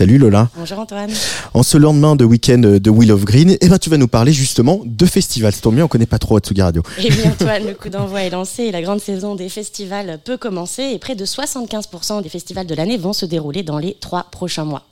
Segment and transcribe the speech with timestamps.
[0.00, 0.48] Salut Lola.
[0.56, 1.10] Bonjour Antoine.
[1.52, 4.32] En ce lendemain de week-end de Wheel of Green, eh ben, tu vas nous parler
[4.32, 5.52] justement de festivals.
[5.52, 6.82] C'est bien, on connaît pas trop Atsugi Radio.
[6.96, 10.38] Eh bien Antoine, le coup d'envoi est lancé et la grande saison des festivals peut
[10.38, 14.24] commencer et près de 75% des festivals de l'année vont se dérouler dans les trois
[14.30, 14.84] prochains mois.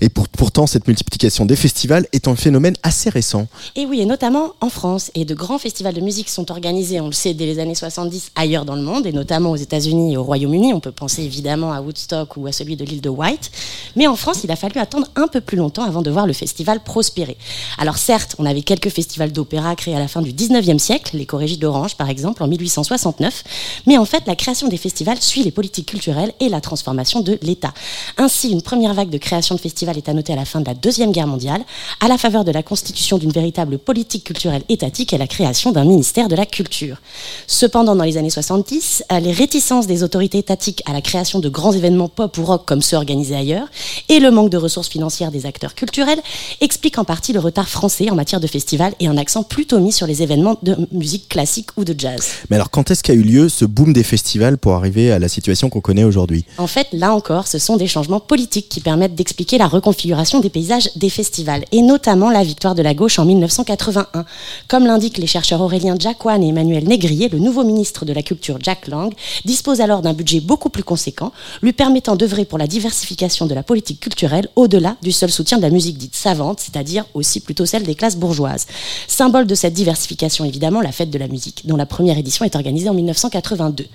[0.00, 3.46] Et pourtant, cette multiplication des festivals est un phénomène assez récent.
[3.76, 5.10] Et oui, et notamment en France.
[5.14, 8.32] Et de grands festivals de musique sont organisés, on le sait, dès les années 70
[8.34, 10.72] ailleurs dans le monde, et notamment aux États-Unis et au Royaume-Uni.
[10.74, 13.50] On peut penser évidemment à Woodstock ou à celui de l'île de White.
[13.96, 16.32] Mais en France, il a fallu attendre un peu plus longtemps avant de voir le
[16.32, 17.36] festival prospérer.
[17.78, 21.26] Alors certes, on avait quelques festivals d'opéra créés à la fin du 19e siècle, les
[21.26, 23.44] Corégies d'Orange par exemple, en 1869.
[23.86, 27.38] Mais en fait, la création des festivals suit les politiques culturelles et la transformation de
[27.42, 27.72] l'État.
[28.16, 30.66] Ainsi, une première vague de création de festival est à noter à la fin de
[30.66, 31.62] la Deuxième Guerre mondiale,
[32.00, 35.84] à la faveur de la constitution d'une véritable politique culturelle étatique et la création d'un
[35.84, 36.98] ministère de la culture.
[37.46, 41.48] Cependant, dans les années 70, euh, les réticences des autorités étatiques à la création de
[41.48, 43.68] grands événements pop ou rock comme ceux organisés ailleurs,
[44.10, 46.20] et le manque de ressources financières des acteurs culturels,
[46.60, 49.92] expliquent en partie le retard français en matière de festivals et un accent plutôt mis
[49.92, 52.32] sur les événements de musique classique ou de jazz.
[52.50, 55.28] Mais alors, quand est-ce qu'a eu lieu ce boom des festivals pour arriver à la
[55.28, 56.44] situation qu'on connaît aujourd'hui?
[56.58, 60.50] En fait, là encore, ce sont des changements politiques qui permettent d'expliquer la reconfiguration des
[60.50, 64.24] paysages des festivals, et notamment la victoire de la gauche en 1981.
[64.68, 68.58] Comme l'indiquent les chercheurs Aurélien Jacquan et Emmanuel Négrier, le nouveau ministre de la Culture
[68.60, 69.12] Jack Lang
[69.44, 73.62] dispose alors d'un budget beaucoup plus conséquent, lui permettant d'œuvrer pour la diversification de la
[73.62, 77.84] politique culturelle au-delà du seul soutien de la musique dite savante, c'est-à-dire aussi plutôt celle
[77.84, 78.66] des classes bourgeoises.
[79.06, 82.56] Symbole de cette diversification, évidemment, la fête de la musique, dont la première édition est
[82.56, 83.86] organisée en 1982.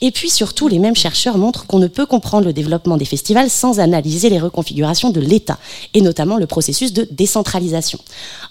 [0.00, 3.50] Et puis surtout, les mêmes chercheurs montrent qu'on ne peut comprendre le développement des festivals
[3.50, 5.58] sans analyser les reconfigurations de l'État,
[5.94, 7.98] et notamment le processus de décentralisation.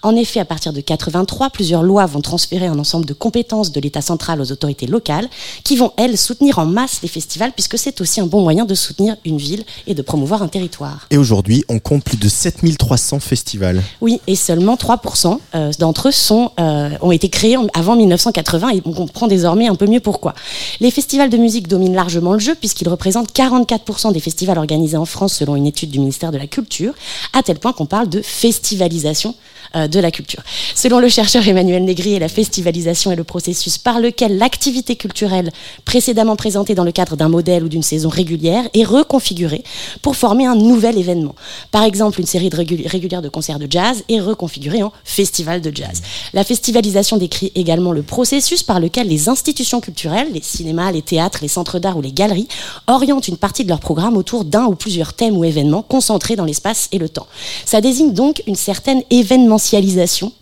[0.02, 3.80] En effet, à partir de 83, plusieurs lois vont transférer un ensemble de compétences de
[3.80, 5.28] l'État central aux autorités locales,
[5.64, 8.74] qui vont, elles, soutenir en masse les festivals, puisque c'est aussi un bon moyen de
[8.74, 11.06] soutenir une ville et de promouvoir un territoire.
[11.10, 13.82] Et aujourd'hui, on compte plus de 7300 festivals.
[14.00, 18.82] Oui, et seulement 3% euh, d'entre eux sont, euh, ont été créés avant 1980, et
[18.84, 20.34] on comprend désormais un peu mieux pourquoi.
[20.80, 25.04] Les festivals de musique dominent largement le jeu, puisqu'ils représentent 44% des festivals organisés en
[25.04, 26.61] France, selon une étude du ministère de la Culture,
[27.32, 29.34] à tel point qu'on parle de festivalisation
[29.74, 30.42] euh, de la culture.
[30.74, 35.50] Selon le chercheur Emmanuel Négrier, la festivalisation est le processus par lequel l'activité culturelle
[35.84, 39.64] précédemment présentée dans le cadre d'un modèle ou d'une saison régulière est reconfigurée
[40.02, 41.34] pour former un nouvel événement.
[41.70, 45.74] Par exemple, une série de régulière de concerts de jazz est reconfigurée en festival de
[45.74, 46.02] jazz.
[46.34, 51.38] La festivalisation décrit également le processus par lequel les institutions culturelles, les cinémas, les théâtres,
[51.40, 52.48] les centres d'art ou les galeries,
[52.88, 56.44] orientent une partie de leur programme autour d'un ou plusieurs thèmes ou événements concentrés dans
[56.52, 57.26] l'espace et le temps.
[57.64, 59.72] Ça désigne donc une certaine événementialité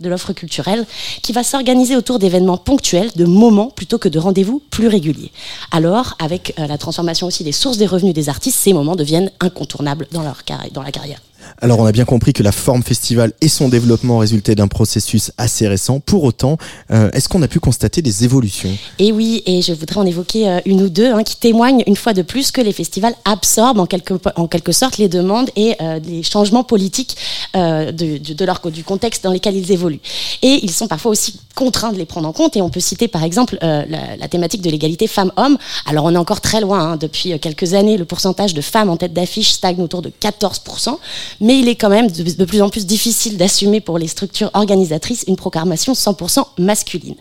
[0.01, 0.87] de l'offre culturelle
[1.23, 5.33] qui va s'organiser autour d'événements ponctuels, de moments plutôt que de rendez-vous plus réguliers.
[5.71, 9.31] Alors, avec euh, la transformation aussi des sources des revenus des artistes, ces moments deviennent
[9.41, 11.21] incontournables dans, leur dans la carrière.
[11.61, 15.33] Alors on a bien compris que la forme festival et son développement résultaient d'un processus
[15.39, 16.01] assez récent.
[16.01, 16.57] Pour autant,
[16.91, 18.71] euh, est-ce qu'on a pu constater des évolutions?
[18.99, 21.97] Et oui, et je voudrais en évoquer euh, une ou deux hein, qui témoignent une
[21.97, 25.77] fois de plus que les festivals absorbent en quelque, en quelque sorte les demandes et
[25.81, 27.17] euh, les changements politiques
[27.55, 30.01] de, de, leur, du contexte dans lequel ils évoluent.
[30.43, 32.57] Et ils sont parfois aussi contraints de les prendre en compte.
[32.57, 35.59] Et on peut citer par exemple la, thématique de l'égalité femmes-hommes.
[35.85, 36.93] Alors on est encore très loin.
[36.93, 40.97] Hein, depuis quelques années, le pourcentage de femmes en tête d'affiche stagne autour de 14%
[41.41, 45.25] mais il est quand même de, plus en plus difficile d'assumer pour les structures organisatrices
[45.27, 47.15] une programmation 100% masculine.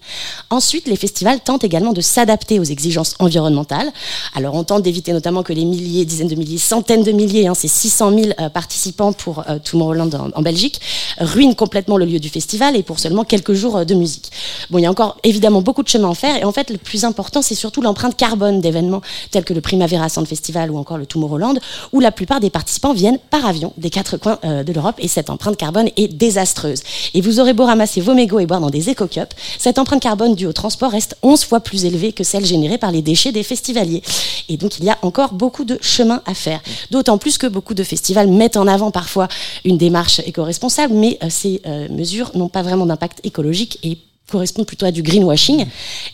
[0.50, 3.92] Ensuite, les festivals tentent également de s'adapter aux exigences environnementales.
[4.36, 7.54] Alors, on tente d'éviter notamment que les milliers, dizaines de milliers, centaines de milliers, hein,
[7.54, 10.82] ces 600 000 euh, participants pour euh, Tomorrowland en, en, Belgique,
[11.20, 14.32] ruinent complètement le lieu du festival et pour seulement quelques jours euh, de musique.
[14.70, 16.78] Bon, il y a encore évidemment beaucoup de chemin à faire et en fait, le
[16.78, 19.02] plus important, c'est surtout l'empreinte carbone d'événements
[19.32, 21.56] tels que le Primavera Sound Festival ou encore le Tomorrowland,
[21.94, 25.08] où la plupart des participants viennent par avion des quatre coins euh, de l'Europe et
[25.08, 26.82] cette empreinte carbone est désastreuse.
[27.14, 30.36] Et vous aurez beau ramasser vos mégots et boire dans des éco-cups, cette empreinte carbone
[30.36, 33.44] due au transport reste 11 fois plus élevée que celle générée par les déchets des
[33.44, 34.02] festivaliers.
[34.50, 36.62] Et donc il y a encore beaucoup de chemin à faire.
[36.92, 39.28] D'autant plus que beaucoup de festivals mettent en avant parfois
[39.66, 43.98] une démarche éco-responsable, mais euh, ces euh, mesures n'ont pas vraiment d'impact écologique et
[44.30, 45.66] correspond plutôt à du greenwashing.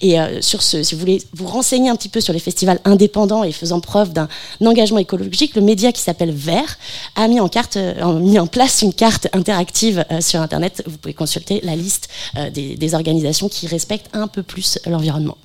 [0.02, 2.80] Et euh, sur ce, si vous voulez vous renseigner un petit peu sur les festivals
[2.86, 4.28] indépendants et faisant preuve d'un
[4.64, 6.78] engagement écologique, le média qui s'appelle Vert
[7.16, 10.84] a mis en, carte, euh, mis en place une carte interactive euh, sur Internet.
[10.86, 12.10] Vous pouvez consulter la liste
[12.54, 15.38] des, des, organisations qui respectent un peu plus l'environnement.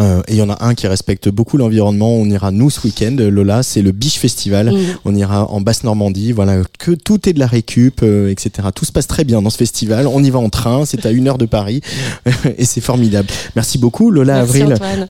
[0.00, 2.10] et il y en a un qui respecte beaucoup l'environnement.
[2.10, 4.72] On ira nous ce week-end, Lola, c'est le Biche Festival.
[4.72, 4.96] Mhm.
[5.04, 6.32] On ira en basse Normandie.
[6.32, 8.68] Voilà, que tout est de la récup, etc.
[8.74, 10.06] Tout se passe très bien dans ce festival.
[10.06, 10.84] On y va en train.
[10.84, 11.80] C'est à une heure de Paris.
[12.58, 13.28] et c'est formidable.
[13.54, 14.74] Merci beaucoup Lola Merci Avril.
[14.74, 15.06] Antoine.